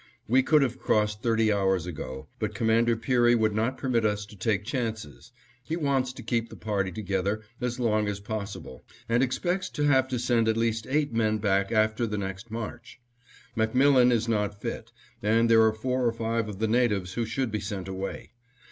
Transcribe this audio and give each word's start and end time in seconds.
We 0.27 0.41
could 0.41 0.63
have 0.63 0.79
crossed 0.79 1.21
thirty 1.21 1.53
hours 1.53 1.85
ago, 1.85 2.27
but 2.39 2.55
Commander 2.55 2.95
Peary 2.97 3.35
would 3.35 3.53
not 3.53 3.77
permit 3.77 4.03
us 4.03 4.25
to 4.25 4.35
take 4.35 4.63
chances; 4.65 5.31
he 5.63 5.75
wants 5.75 6.11
to 6.13 6.23
keep 6.23 6.49
the 6.49 6.55
party 6.55 6.91
together 6.91 7.43
as 7.61 7.79
long 7.79 8.07
as 8.07 8.19
possible, 8.19 8.83
and 9.07 9.21
expects 9.21 9.69
to 9.69 9.83
have 9.83 10.07
to 10.07 10.17
send 10.17 10.47
at 10.47 10.57
least 10.57 10.87
eight 10.89 11.13
men 11.13 11.37
back 11.37 11.71
after 11.71 12.07
the 12.07 12.17
next 12.17 12.49
march. 12.49 12.99
MacMillan 13.55 14.11
is 14.11 14.27
not 14.27 14.59
fit, 14.59 14.91
and 15.21 15.51
there 15.51 15.61
are 15.61 15.71
four 15.71 16.07
or 16.07 16.11
five 16.13 16.49
of 16.49 16.57
the 16.57 16.67
natives 16.67 17.13
who 17.13 17.23
should 17.23 17.51
be 17.51 17.59
sent 17.59 17.87
away. 17.87 18.31